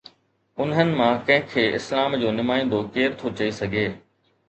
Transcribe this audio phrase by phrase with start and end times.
[0.63, 3.89] انهن مان ڪنهن کي اسلام جو نمائندو ڪير ٿو چئي سگهي؟